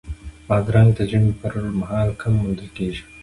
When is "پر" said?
1.39-1.53